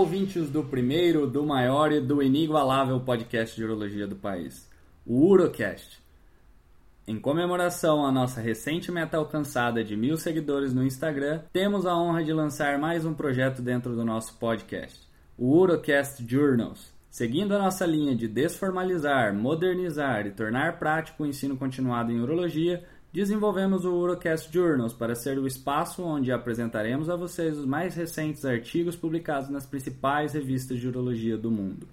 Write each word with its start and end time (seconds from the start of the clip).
ouvintes 0.00 0.48
do 0.48 0.64
primeiro, 0.64 1.26
do 1.26 1.44
maior 1.44 1.92
e 1.92 2.00
do 2.00 2.22
inigualável 2.22 2.98
podcast 3.00 3.54
de 3.54 3.62
urologia 3.62 4.06
do 4.06 4.16
país, 4.16 4.66
o 5.04 5.26
Urocast. 5.26 6.02
Em 7.06 7.20
comemoração 7.20 8.06
à 8.06 8.10
nossa 8.10 8.40
recente 8.40 8.90
meta 8.90 9.18
alcançada 9.18 9.84
de 9.84 9.94
mil 9.98 10.16
seguidores 10.16 10.72
no 10.72 10.82
Instagram, 10.82 11.42
temos 11.52 11.84
a 11.84 11.94
honra 11.94 12.24
de 12.24 12.32
lançar 12.32 12.78
mais 12.78 13.04
um 13.04 13.12
projeto 13.12 13.60
dentro 13.60 13.94
do 13.94 14.02
nosso 14.02 14.38
podcast, 14.38 15.06
o 15.36 15.54
Urocast 15.54 16.26
Journals. 16.26 16.94
Seguindo 17.10 17.54
a 17.54 17.58
nossa 17.58 17.84
linha 17.84 18.16
de 18.16 18.26
desformalizar, 18.26 19.34
modernizar 19.34 20.26
e 20.26 20.30
tornar 20.30 20.78
prático 20.78 21.24
o 21.24 21.26
ensino 21.26 21.58
continuado 21.58 22.10
em 22.10 22.22
urologia, 22.22 22.82
desenvolvemos 23.12 23.84
o 23.84 23.92
Urocast 23.92 24.52
Journals 24.52 24.92
para 24.92 25.14
ser 25.14 25.38
o 25.38 25.46
espaço 25.46 26.02
onde 26.02 26.30
apresentaremos 26.30 27.10
a 27.10 27.16
vocês 27.16 27.58
os 27.58 27.66
mais 27.66 27.94
recentes 27.94 28.44
artigos 28.44 28.94
publicados 28.94 29.48
nas 29.48 29.66
principais 29.66 30.32
revistas 30.32 30.78
de 30.78 30.86
urologia 30.86 31.36
do 31.36 31.50
mundo. 31.50 31.88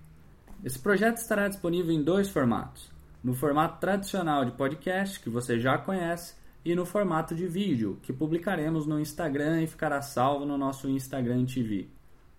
Esse 0.64 0.78
projeto 0.78 1.18
estará 1.18 1.48
disponível 1.48 1.92
em 1.92 2.04
dois 2.04 2.30
formatos: 2.30 2.92
no 3.24 3.34
formato 3.34 3.80
tradicional 3.80 4.46
de 4.46 4.52
podcast, 4.52 5.20
que 5.20 5.30
você 5.30 5.60
já 5.60 5.78
conhece, 5.78 6.36
e 6.64 6.76
no 6.76 6.86
formato 6.86 7.34
de 7.34 7.48
vídeo, 7.48 7.98
que 8.04 8.12
publicaremos 8.12 8.86
no 8.86 9.00
Instagram 9.00 9.62
e 9.62 9.68
ficará 9.68 10.02
salvo 10.02 10.46
no 10.46 10.58
nosso 10.58 10.90
Instagram 10.90 11.46
TV. 11.46 11.88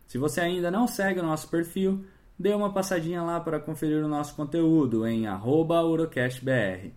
Se 0.07 0.19
você 0.19 0.41
ainda 0.41 0.71
não 0.71 0.87
segue 0.87 1.21
o 1.21 1.23
nosso 1.23 1.49
perfil, 1.49 2.05
dê 2.39 2.53
uma 2.55 2.73
passadinha 2.73 3.23
lá 3.23 3.41
para 3.41 3.59
conferir 3.59 4.05
o 4.05 4.09
nosso 4.09 4.35
conteúdo 4.37 5.07
em 5.07 5.27
urocastbr. 5.27 6.93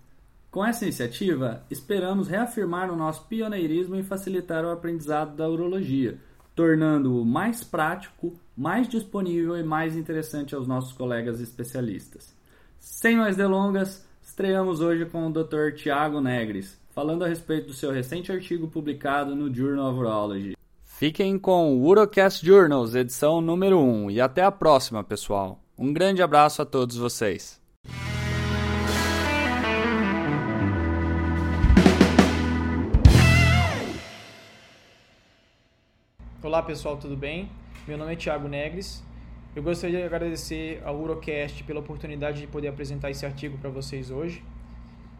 Com 0.51 0.65
essa 0.65 0.83
iniciativa, 0.83 1.63
esperamos 1.71 2.27
reafirmar 2.27 2.91
o 2.91 2.95
nosso 2.97 3.25
pioneirismo 3.27 3.95
em 3.95 4.03
facilitar 4.03 4.65
o 4.65 4.69
aprendizado 4.69 5.33
da 5.33 5.47
urologia, 5.47 6.17
tornando-o 6.53 7.23
mais 7.23 7.63
prático, 7.63 8.33
mais 8.55 8.89
disponível 8.89 9.57
e 9.57 9.63
mais 9.63 9.95
interessante 9.95 10.53
aos 10.53 10.67
nossos 10.67 10.91
colegas 10.91 11.39
especialistas. 11.39 12.35
Sem 12.77 13.15
mais 13.15 13.37
delongas, 13.37 14.05
estreamos 14.21 14.81
hoje 14.81 15.05
com 15.05 15.25
o 15.25 15.31
Dr. 15.31 15.73
Tiago 15.73 16.19
Negres, 16.19 16.77
falando 16.89 17.23
a 17.23 17.29
respeito 17.29 17.67
do 17.67 17.73
seu 17.73 17.89
recente 17.89 18.29
artigo 18.29 18.67
publicado 18.67 19.33
no 19.33 19.53
Journal 19.55 19.89
of 19.89 19.99
Urology. 19.99 20.57
Fiquem 20.83 21.39
com 21.39 21.77
o 21.77 21.87
Urocast 21.87 22.45
Journals, 22.45 22.93
edição 22.93 23.39
número 23.39 23.79
1, 23.79 24.11
e 24.11 24.19
até 24.19 24.43
a 24.43 24.51
próxima, 24.51 25.01
pessoal. 25.01 25.63
Um 25.77 25.93
grande 25.93 26.21
abraço 26.21 26.61
a 26.61 26.65
todos 26.65 26.97
vocês. 26.97 27.60
Olá 36.51 36.61
pessoal, 36.61 36.97
tudo 36.97 37.15
bem? 37.15 37.49
Meu 37.87 37.97
nome 37.97 38.11
é 38.11 38.15
Thiago 38.17 38.45
Negres. 38.45 39.01
Eu 39.55 39.63
gostaria 39.63 39.99
de 39.99 40.03
agradecer 40.03 40.81
ao 40.83 40.99
Urocast 40.99 41.63
pela 41.63 41.79
oportunidade 41.79 42.41
de 42.41 42.47
poder 42.47 42.67
apresentar 42.67 43.09
esse 43.09 43.25
artigo 43.25 43.57
para 43.57 43.69
vocês 43.69 44.11
hoje. 44.11 44.43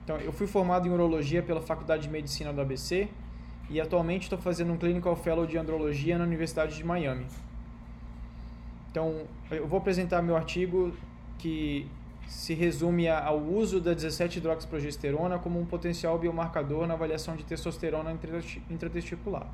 Então, 0.04 0.18
eu 0.18 0.34
fui 0.34 0.46
formado 0.46 0.86
em 0.90 0.92
urologia 0.92 1.42
pela 1.42 1.62
Faculdade 1.62 2.04
de 2.04 2.10
Medicina 2.10 2.52
do 2.52 2.60
ABC 2.60 3.08
e 3.70 3.80
atualmente 3.80 4.24
estou 4.24 4.38
fazendo 4.38 4.74
um 4.74 4.78
Clinical 4.78 5.16
Fellow 5.16 5.46
de 5.46 5.58
Andrologia 5.58 6.18
na 6.18 6.26
Universidade 6.26 6.76
de 6.76 6.84
Miami. 6.84 7.26
Então, 8.92 9.22
eu 9.50 9.66
vou 9.66 9.80
apresentar 9.80 10.22
meu 10.22 10.36
artigo 10.36 10.92
que 11.40 11.88
se 12.28 12.54
resume 12.54 13.08
ao 13.08 13.40
uso 13.40 13.80
da 13.80 13.96
17-hidroxiprogesterona 13.96 15.40
como 15.40 15.62
um 15.62 15.66
potencial 15.66 16.20
biomarcador 16.20 16.86
na 16.86 16.94
avaliação 16.94 17.38
de 17.38 17.46
testosterona 17.46 18.14
intratesticular. 18.70 19.48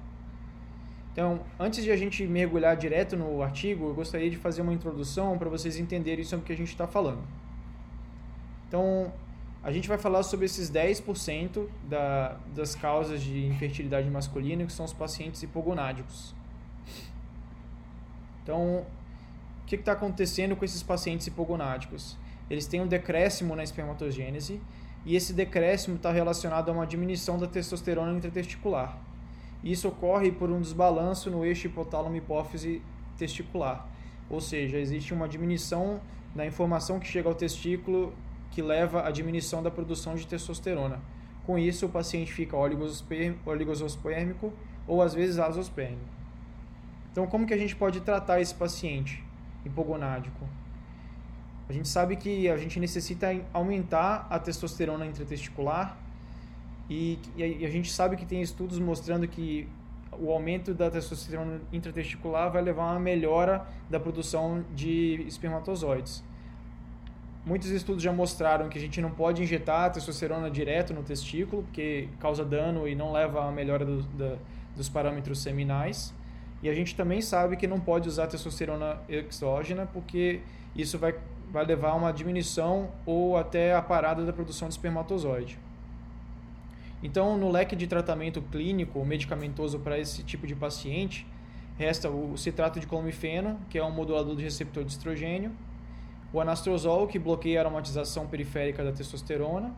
Então, 1.18 1.40
antes 1.60 1.84
de 1.84 1.92
a 1.92 1.98
gente 1.98 2.28
mergulhar 2.28 2.78
direto 2.78 3.18
no 3.18 3.42
artigo, 3.42 3.88
eu 3.88 3.94
gostaria 3.96 4.30
de 4.30 4.38
fazer 4.38 4.62
uma 4.62 4.72
introdução 4.72 5.36
para 5.36 5.50
vocês 5.50 5.76
entenderem 5.76 6.23
sobre 6.23 6.44
o 6.44 6.45
que 6.45 6.54
a 6.54 6.55
gente 6.55 6.70
está 6.70 6.86
falando. 6.86 7.23
Então, 8.67 9.11
a 9.64 9.72
gente 9.72 9.89
vai 9.89 9.98
falar 9.98 10.22
sobre 10.22 10.45
esses 10.45 10.70
10% 10.70 11.67
da, 11.89 12.38
das 12.55 12.76
causas 12.76 13.20
de 13.23 13.48
infertilidade 13.48 14.08
masculina, 14.11 14.64
que 14.64 14.72
são 14.72 14.86
os 14.86 14.94
pacientes 14.94 15.42
hipogonádicos. 15.42 16.36
Então, 18.44 18.86
o 19.64 19.66
que 19.66 19.73
está 19.73 19.94
acontecendo 19.94 20.55
com 20.55 20.64
esses 20.64 20.84
pacientes 20.84 21.26
hipogonádicos? 21.26 22.16
Eles 22.48 22.67
têm 22.67 22.80
um 22.80 22.88
decréscimo 22.88 23.55
na 23.55 23.64
espermatogênese, 23.64 24.61
e 25.04 25.16
esse 25.16 25.34
decréscimo 25.34 25.95
está 25.95 26.11
relacionado 26.11 26.70
a 26.70 26.73
uma 26.73 26.86
diminuição 26.86 27.39
da 27.39 27.48
testosterona 27.48 28.16
intratesticular. 28.16 29.07
Isso 29.64 29.88
ocorre 29.88 30.32
por 30.32 30.50
um 30.50 30.62
desbalanço 30.62 31.30
no 31.30 31.44
eixo 31.45 31.68
hipotálamo-hipófise 31.68 32.82
testicular. 33.18 33.88
Ou 34.30 34.40
seja, 34.40 34.78
existe 34.78 35.14
uma 35.14 35.28
diminuição 35.28 36.00
da 36.36 36.45
informação 36.45 37.00
que 37.00 37.08
chega 37.08 37.28
ao 37.28 37.36
testículo 37.36 38.14
que 38.52 38.62
leva 38.62 39.06
à 39.06 39.12
diminuição 39.12 39.62
da 39.62 39.70
produção 39.70 40.16
de 40.16 40.26
testosterona. 40.26 41.00
Com 41.46 41.58
isso, 41.58 41.86
o 41.86 41.90
paciente 41.90 42.32
fica 42.32 42.58
oligosospérmico 42.58 44.54
ou 44.88 45.02
às 45.02 45.14
vezes 45.14 45.40
azospérmico. 45.40 46.02
Então, 47.12 47.28
como 47.28 47.46
que 47.46 47.54
a 47.54 47.58
gente 47.58 47.76
pode 47.76 48.02
tratar 48.02 48.42
esse 48.42 48.54
paciente 48.54 49.23
hipogonádico? 49.66 50.48
A 51.70 51.73
gente 51.73 51.88
sabe 51.88 52.16
que 52.16 52.48
a 52.50 52.58
gente 52.58 52.80
necessita 52.80 53.28
aumentar 53.54 54.28
a 54.30 54.40
testosterona 54.40 55.06
intratesticular 55.06 55.98
e, 56.89 57.20
e 57.36 57.65
a 57.65 57.70
gente 57.70 57.92
sabe 57.92 58.15
que 58.15 58.25
tem 58.25 58.42
estudos 58.42 58.80
mostrando 58.80 59.27
que 59.27 59.67
o 60.20 60.31
aumento 60.31 60.73
da 60.73 60.89
testosterona 60.89 61.61
intratesticular 61.71 62.52
vai 62.52 62.61
levar 62.61 62.83
a 62.83 62.92
uma 62.92 62.99
melhora 62.99 63.65
da 63.89 63.99
produção 63.99 64.64
de 64.73 65.23
espermatozoides. 65.27 66.23
Muitos 67.45 67.70
estudos 67.70 68.03
já 68.03 68.11
mostraram 68.11 68.67
que 68.67 68.77
a 68.77 68.81
gente 68.81 68.99
não 68.99 69.11
pode 69.11 69.42
injetar 69.42 69.92
testosterona 69.92 70.49
direto 70.49 70.93
no 70.93 71.03
testículo, 71.03 71.64
porque 71.64 72.09
causa 72.20 72.43
dano 72.43 72.87
e 72.87 72.95
não 72.95 73.11
leva 73.11 73.45
a 73.45 73.52
melhora 73.52 73.86
do, 73.86 74.02
da, 74.04 74.36
dos 74.75 74.89
parâmetros 74.89 75.39
seminais. 75.42 76.14
E 76.61 76.69
a 76.69 76.73
gente 76.73 76.95
também 76.95 77.21
sabe 77.21 77.55
que 77.55 77.67
não 77.67 77.80
pode 77.80 78.08
usar 78.08 78.27
testosterona 78.27 78.99
exógena, 79.08 79.86
porque 79.86 80.42
isso 80.75 80.98
vai, 80.98 81.15
vai 81.52 81.65
levar 81.65 81.92
a 81.92 81.95
uma 81.95 82.11
diminuição 82.11 82.89
ou 83.05 83.37
até 83.37 83.73
a 83.73 83.81
parada 83.81 84.25
da 84.25 84.33
produção 84.33 84.67
de 84.67 84.73
espermatozoide. 84.73 85.58
Então, 87.02 87.38
no 87.38 87.52
leque 87.52 87.76
de 87.76 87.86
tratamento 87.86 88.42
clínico 88.42 89.04
medicamentoso 89.06 89.80
para 89.80 90.00
esse 90.00 90.24
tipo 90.24 90.48
de 90.48 90.56
paciente, 90.56 91.28
resta 91.78 92.10
o 92.10 92.36
citrato 92.38 92.80
de 92.80 92.88
clomifeno, 92.88 93.60
que 93.70 93.78
é 93.78 93.84
um 93.84 93.92
modulador 93.92 94.36
de 94.36 94.44
receptor 94.44 94.84
de 94.84 94.92
estrogênio, 94.92 95.52
o 96.34 96.42
anastrozol, 96.42 97.08
que 97.08 97.20
bloqueia 97.20 97.60
a 97.60 97.62
aromatização 97.62 98.28
periférica 98.28 98.84
da 98.84 98.92
testosterona, 98.92 99.74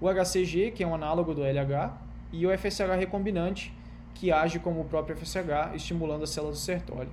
o 0.00 0.08
HCG, 0.08 0.70
que 0.70 0.82
é 0.82 0.86
um 0.86 0.94
análogo 0.94 1.34
do 1.34 1.42
LH, 1.42 1.92
e 2.32 2.46
o 2.46 2.56
FSH 2.56 2.96
recombinante, 2.98 3.74
que 4.14 4.30
age 4.30 4.58
como 4.58 4.80
o 4.80 4.84
próprio 4.84 5.16
FSH, 5.16 5.74
estimulando 5.74 6.22
as 6.22 6.30
células 6.30 6.58
do 6.58 6.60
Sertoli. 6.60 7.10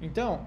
Então, 0.00 0.46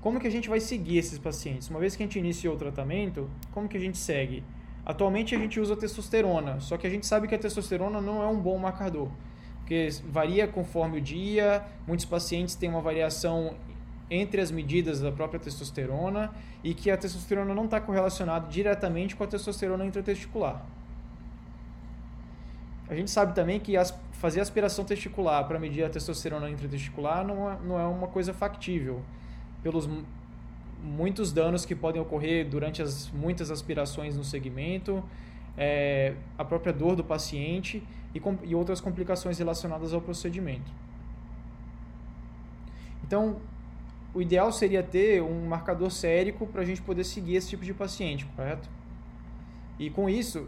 como 0.00 0.18
que 0.18 0.26
a 0.26 0.30
gente 0.30 0.48
vai 0.48 0.60
seguir 0.60 0.98
esses 0.98 1.18
pacientes? 1.18 1.68
Uma 1.68 1.78
vez 1.78 1.94
que 1.94 2.02
a 2.02 2.06
gente 2.06 2.18
iniciou 2.18 2.54
o 2.54 2.58
tratamento, 2.58 3.28
como 3.52 3.68
que 3.68 3.76
a 3.76 3.80
gente 3.80 3.98
segue? 3.98 4.42
Atualmente 4.84 5.34
a 5.34 5.38
gente 5.38 5.60
usa 5.60 5.76
testosterona, 5.76 6.60
só 6.60 6.76
que 6.76 6.86
a 6.86 6.90
gente 6.90 7.06
sabe 7.06 7.28
que 7.28 7.34
a 7.34 7.38
testosterona 7.38 8.00
não 8.00 8.22
é 8.22 8.26
um 8.26 8.40
bom 8.40 8.58
marcador, 8.58 9.08
porque 9.58 9.88
varia 10.08 10.48
conforme 10.48 10.98
o 10.98 11.00
dia, 11.00 11.62
muitos 11.86 12.06
pacientes 12.06 12.54
têm 12.54 12.68
uma 12.68 12.80
variação 12.80 13.54
entre 14.10 14.40
as 14.40 14.50
medidas 14.50 15.00
da 15.00 15.12
própria 15.12 15.38
testosterona 15.38 16.32
e 16.64 16.74
que 16.74 16.90
a 16.90 16.96
testosterona 16.96 17.54
não 17.54 17.66
está 17.66 17.80
correlacionada 17.80 18.48
diretamente 18.48 19.14
com 19.14 19.22
a 19.22 19.26
testosterona 19.26 19.84
intratesticular. 19.84 20.64
A 22.88 22.94
gente 22.96 23.10
sabe 23.10 23.36
também 23.36 23.60
que 23.60 23.76
as, 23.76 23.96
fazer 24.14 24.40
aspiração 24.40 24.84
testicular 24.84 25.46
para 25.46 25.60
medir 25.60 25.84
a 25.84 25.88
testosterona 25.88 26.50
intratesticular 26.50 27.24
não 27.24 27.48
é, 27.48 27.58
não 27.64 27.78
é 27.78 27.86
uma 27.86 28.08
coisa 28.08 28.34
factível, 28.34 29.00
pelos 29.62 29.88
muitos 30.82 31.32
danos 31.32 31.64
que 31.64 31.74
podem 31.74 32.00
ocorrer 32.00 32.48
durante 32.48 32.82
as 32.82 33.10
muitas 33.10 33.50
aspirações 33.50 34.16
no 34.16 34.24
segmento, 34.24 35.02
é, 35.56 36.14
a 36.38 36.44
própria 36.44 36.72
dor 36.72 36.96
do 36.96 37.04
paciente 37.04 37.82
e, 38.14 38.22
e 38.44 38.54
outras 38.54 38.80
complicações 38.80 39.38
relacionadas 39.38 39.92
ao 39.92 40.00
procedimento. 40.00 40.70
Então, 43.04 43.36
o 44.14 44.20
ideal 44.20 44.50
seria 44.52 44.82
ter 44.82 45.22
um 45.22 45.46
marcador 45.46 45.90
sérico 45.90 46.46
para 46.46 46.62
a 46.62 46.64
gente 46.64 46.82
poder 46.82 47.04
seguir 47.04 47.36
esse 47.36 47.48
tipo 47.48 47.64
de 47.64 47.74
paciente, 47.74 48.26
correto? 48.36 48.68
E 49.78 49.88
com 49.88 50.10
isso, 50.10 50.46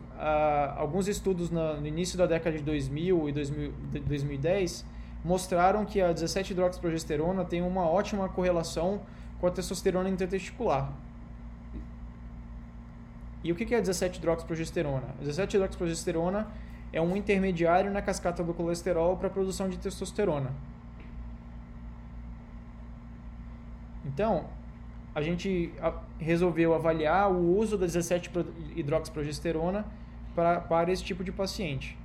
alguns 0.77 1.09
estudos 1.09 1.51
no 1.51 1.87
início 1.87 2.19
da 2.19 2.27
década 2.27 2.57
de 2.57 2.63
2000 2.63 3.29
e 3.31 3.33
2000, 3.33 3.73
2010 4.07 4.85
mostraram 5.25 5.85
que 5.87 6.01
a 6.01 6.13
17-hidroxiprogesterona 6.13 7.45
tem 7.45 7.63
uma 7.63 7.89
ótima 7.89 8.29
correlação 8.29 9.01
com 9.43 9.49
a 9.49 9.51
testosterona 9.51 10.09
intratesticular. 10.09 10.93
E 13.43 13.51
o 13.51 13.57
que 13.57 13.75
é 13.75 13.83
17-hidroxiprogesterona? 13.83 15.17
17-hidroxiprogesterona 15.21 16.47
é 16.93 17.03
um 17.03 17.17
intermediário 17.17 17.91
na 17.91 18.01
cascata 18.01 18.45
do 18.45 18.55
colesterol 18.55 19.17
para 19.17 19.27
a 19.27 19.31
produção 19.31 19.69
de 19.69 19.79
testosterona. 19.79 20.55
Então, 24.05 24.45
a 25.13 25.21
gente 25.21 25.75
resolveu 26.21 26.73
avaliar 26.73 27.29
o 27.33 27.59
uso 27.59 27.77
da 27.77 27.87
17 27.87 28.31
hidroxiprogesterona 28.77 29.85
para, 30.37 30.61
para 30.61 30.93
esse 30.93 31.03
tipo 31.03 31.25
de 31.25 31.33
paciente. 31.33 31.99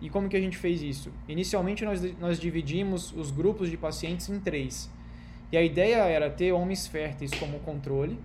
E 0.00 0.10
como 0.10 0.28
que 0.28 0.36
a 0.36 0.40
gente 0.40 0.58
fez 0.58 0.82
isso? 0.82 1.12
Inicialmente 1.28 1.84
nós, 1.84 2.02
nós 2.18 2.40
dividimos 2.40 3.12
os 3.12 3.30
grupos 3.30 3.70
de 3.70 3.76
pacientes 3.76 4.28
em 4.28 4.40
três. 4.40 4.90
E 5.52 5.56
a 5.58 5.62
ideia 5.62 5.98
era 6.04 6.30
ter 6.30 6.50
homens 6.50 6.86
férteis 6.86 7.30
como 7.34 7.60
controle, 7.60 8.18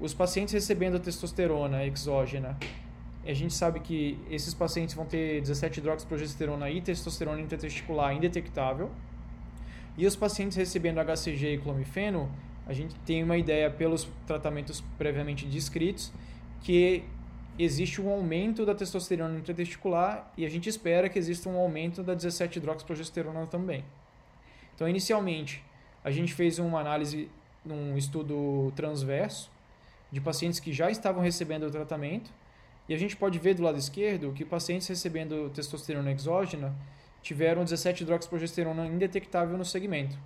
os 0.00 0.12
pacientes 0.12 0.52
recebendo 0.52 0.98
testosterona 0.98 1.86
exógena. 1.86 2.58
A 3.24 3.32
gente 3.32 3.54
sabe 3.54 3.78
que 3.78 4.18
esses 4.28 4.52
pacientes 4.52 4.96
vão 4.96 5.06
ter 5.06 5.40
17 5.40 5.78
hidroxiprogesterona 5.78 6.68
e 6.68 6.80
testosterona 6.80 7.40
intratesticular 7.40 8.12
indetectável. 8.12 8.90
E 9.96 10.04
os 10.04 10.16
pacientes 10.16 10.56
recebendo 10.56 10.98
HCG 10.98 11.54
e 11.54 11.58
clomifeno, 11.58 12.28
a 12.66 12.72
gente 12.72 12.96
tem 13.06 13.22
uma 13.22 13.36
ideia 13.36 13.70
pelos 13.70 14.08
tratamentos 14.26 14.82
previamente 14.98 15.46
descritos 15.46 16.12
que 16.62 17.04
existe 17.56 18.00
um 18.02 18.10
aumento 18.10 18.66
da 18.66 18.74
testosterona 18.74 19.38
intratesticular 19.38 20.32
e 20.36 20.44
a 20.44 20.48
gente 20.48 20.68
espera 20.68 21.08
que 21.08 21.16
exista 21.16 21.48
um 21.48 21.56
aumento 21.56 22.02
da 22.02 22.16
17-hidroxiprogesterona 22.16 23.46
também. 23.46 23.84
Então, 24.74 24.88
inicialmente, 24.88 25.62
a 26.04 26.10
gente 26.10 26.34
fez 26.34 26.58
uma 26.58 26.78
análise 26.78 27.30
num 27.64 27.96
estudo 27.96 28.70
transverso 28.76 29.50
de 30.12 30.20
pacientes 30.20 30.60
que 30.60 30.72
já 30.72 30.90
estavam 30.90 31.22
recebendo 31.22 31.66
o 31.66 31.70
tratamento 31.70 32.30
e 32.86 32.94
a 32.94 32.98
gente 32.98 33.16
pode 33.16 33.38
ver 33.38 33.54
do 33.54 33.62
lado 33.62 33.78
esquerdo 33.78 34.32
que 34.32 34.44
pacientes 34.44 34.86
recebendo 34.86 35.50
testosterona 35.50 36.12
exógena 36.12 36.74
tiveram 37.22 37.64
17-hidroxiprogesterona 37.64 38.86
indetectável 38.86 39.56
no 39.56 39.64
segmento. 39.64 40.16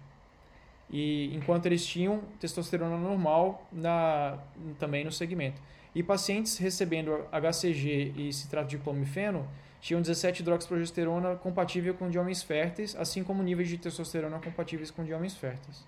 E 0.90 1.32
enquanto 1.34 1.66
eles 1.66 1.86
tinham 1.86 2.22
testosterona 2.40 2.96
normal 2.96 3.68
na, 3.70 4.38
também 4.78 5.04
no 5.04 5.12
segmento. 5.12 5.62
E 5.94 6.02
pacientes 6.02 6.58
recebendo 6.58 7.24
HCG 7.30 8.14
e 8.16 8.32
citrato 8.32 8.68
de 8.68 8.78
clomifeno 8.78 9.48
tinham 9.80 10.00
17 10.00 10.42
hidroxiprogesterona 10.42 11.36
compatível 11.36 11.94
com 11.94 12.10
de 12.10 12.18
homens 12.18 12.42
férteis, 12.42 12.96
assim 12.96 13.22
como 13.22 13.42
níveis 13.42 13.68
de 13.68 13.78
testosterona 13.78 14.38
compatíveis 14.38 14.90
com 14.90 15.04
de 15.04 15.12
homens 15.12 15.36
férteis. 15.36 15.84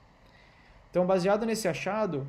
Então, 0.90 1.06
baseado 1.06 1.44
nesse 1.44 1.68
achado, 1.68 2.26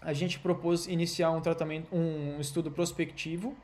a 0.00 0.12
gente 0.12 0.38
propôs 0.38 0.86
iniciar 0.86 1.30
um 1.30 1.40
tratamento, 1.40 1.94
um 1.94 2.40
estudo 2.40 2.70
prospectivo. 2.70 3.56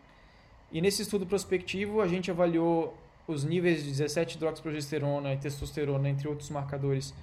E 0.70 0.80
nesse 0.80 1.02
estudo 1.02 1.26
prospectivo, 1.26 2.00
a 2.00 2.06
gente 2.06 2.30
avaliou 2.30 2.96
os 3.26 3.44
níveis 3.44 3.82
de 3.82 3.90
17 3.90 4.36
hidroxiprogesterona 4.36 5.34
e 5.34 5.36
testosterona, 5.36 6.08
entre 6.08 6.28
outros 6.28 6.50
marcadores, 6.50 7.14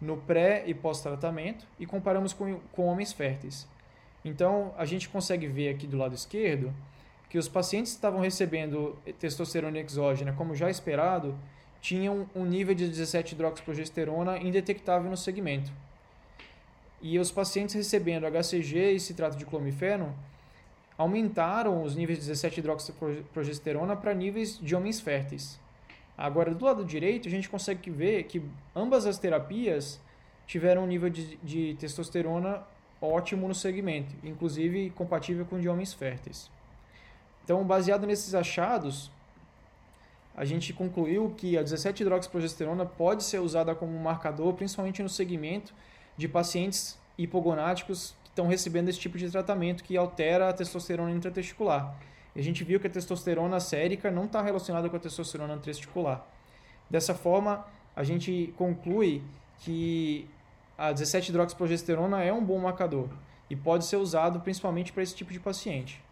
no 0.00 0.16
pré 0.16 0.64
e 0.66 0.74
pós-tratamento 0.74 1.66
e 1.78 1.86
comparamos 1.86 2.32
com, 2.32 2.60
com 2.72 2.86
homens 2.86 3.12
férteis. 3.12 3.66
Então, 4.24 4.74
a 4.76 4.84
gente 4.84 5.08
consegue 5.08 5.46
ver 5.46 5.70
aqui 5.70 5.86
do 5.86 5.96
lado 5.96 6.14
esquerdo 6.14 6.72
que 7.28 7.38
os 7.38 7.48
pacientes 7.48 7.92
que 7.92 7.98
estavam 7.98 8.20
recebendo 8.20 8.96
testosterona 9.18 9.78
exógena, 9.78 10.32
como 10.32 10.54
já 10.54 10.70
esperado, 10.70 11.38
tinham 11.80 12.28
um 12.34 12.44
nível 12.44 12.74
de 12.74 12.88
17 12.88 13.34
hidroxiprogesterona 13.34 14.38
indetectável 14.38 15.10
no 15.10 15.16
segmento. 15.16 15.70
E 17.00 17.18
os 17.18 17.30
pacientes 17.30 17.74
recebendo 17.74 18.26
HCG 18.26 18.92
e 18.92 19.00
citrato 19.00 19.36
de 19.36 19.44
clomifeno 19.44 20.14
aumentaram 20.96 21.82
os 21.84 21.94
níveis 21.94 22.18
de 22.18 22.26
17 22.26 22.58
hidroxiprogesterona 22.58 23.94
para 23.94 24.12
níveis 24.14 24.58
de 24.58 24.74
homens 24.74 25.00
férteis. 25.00 25.60
Agora, 26.16 26.52
do 26.52 26.64
lado 26.64 26.84
direito, 26.84 27.28
a 27.28 27.30
gente 27.30 27.48
consegue 27.48 27.90
ver 27.90 28.24
que 28.24 28.42
ambas 28.74 29.06
as 29.06 29.18
terapias 29.18 30.00
tiveram 30.44 30.82
um 30.82 30.86
nível 30.86 31.08
de, 31.08 31.36
de 31.36 31.76
testosterona 31.78 32.64
ótimo 33.00 33.46
no 33.46 33.54
segmento, 33.54 34.12
inclusive 34.24 34.90
compatível 34.90 35.44
com 35.44 35.60
de 35.60 35.68
homens 35.68 35.94
férteis. 35.94 36.50
Então, 37.48 37.64
baseado 37.64 38.06
nesses 38.06 38.34
achados, 38.34 39.10
a 40.36 40.44
gente 40.44 40.70
concluiu 40.74 41.32
que 41.34 41.56
a 41.56 41.64
17-hidroxiprogesterona 41.64 42.84
pode 42.84 43.24
ser 43.24 43.38
usada 43.38 43.74
como 43.74 43.98
marcador, 43.98 44.52
principalmente 44.52 45.02
no 45.02 45.08
segmento 45.08 45.72
de 46.14 46.28
pacientes 46.28 46.98
hipogonáticos 47.16 48.14
que 48.22 48.28
estão 48.28 48.46
recebendo 48.46 48.90
esse 48.90 49.00
tipo 49.00 49.16
de 49.16 49.30
tratamento 49.30 49.82
que 49.82 49.96
altera 49.96 50.50
a 50.50 50.52
testosterona 50.52 51.10
intratesticular. 51.10 51.98
E 52.36 52.40
a 52.40 52.44
gente 52.44 52.62
viu 52.64 52.78
que 52.78 52.86
a 52.86 52.90
testosterona 52.90 53.58
sérica 53.60 54.10
não 54.10 54.26
está 54.26 54.42
relacionada 54.42 54.90
com 54.90 54.96
a 54.96 55.00
testosterona 55.00 55.56
testicular. 55.56 56.26
Dessa 56.90 57.14
forma, 57.14 57.64
a 57.96 58.04
gente 58.04 58.52
conclui 58.58 59.22
que 59.60 60.28
a 60.76 60.92
17-hidroxiprogesterona 60.92 62.22
é 62.22 62.30
um 62.30 62.44
bom 62.44 62.58
marcador 62.58 63.08
e 63.48 63.56
pode 63.56 63.86
ser 63.86 63.96
usado 63.96 64.38
principalmente 64.40 64.92
para 64.92 65.02
esse 65.02 65.14
tipo 65.14 65.32
de 65.32 65.40
paciente. 65.40 66.06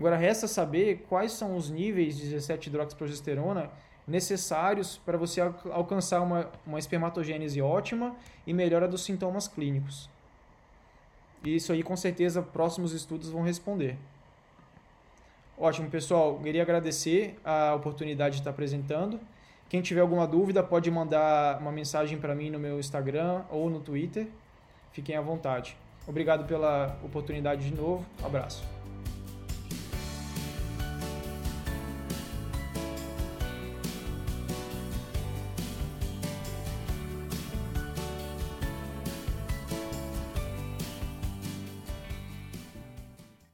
Agora, 0.00 0.16
resta 0.16 0.48
saber 0.48 1.04
quais 1.10 1.32
são 1.32 1.54
os 1.54 1.68
níveis 1.68 2.16
de 2.16 2.34
17-hidroxiprogesterona 2.34 3.68
necessários 4.08 4.96
para 4.96 5.18
você 5.18 5.42
alcançar 5.70 6.22
uma, 6.22 6.50
uma 6.66 6.78
espermatogênese 6.78 7.60
ótima 7.60 8.16
e 8.46 8.54
melhora 8.54 8.88
dos 8.88 9.04
sintomas 9.04 9.46
clínicos. 9.46 10.08
E 11.44 11.54
isso 11.54 11.70
aí, 11.70 11.82
com 11.82 11.94
certeza, 11.98 12.40
próximos 12.40 12.94
estudos 12.94 13.28
vão 13.28 13.42
responder. 13.42 13.98
Ótimo, 15.58 15.90
pessoal. 15.90 16.38
Queria 16.42 16.62
agradecer 16.62 17.38
a 17.44 17.74
oportunidade 17.74 18.36
de 18.36 18.40
estar 18.40 18.52
apresentando. 18.52 19.20
Quem 19.68 19.82
tiver 19.82 20.00
alguma 20.00 20.26
dúvida 20.26 20.62
pode 20.62 20.90
mandar 20.90 21.60
uma 21.60 21.70
mensagem 21.70 22.16
para 22.16 22.34
mim 22.34 22.48
no 22.48 22.58
meu 22.58 22.80
Instagram 22.80 23.42
ou 23.50 23.68
no 23.68 23.80
Twitter. 23.80 24.28
Fiquem 24.92 25.14
à 25.14 25.20
vontade. 25.20 25.76
Obrigado 26.08 26.46
pela 26.46 26.98
oportunidade 27.04 27.68
de 27.68 27.74
novo. 27.76 28.02
Um 28.22 28.26
abraço. 28.26 28.79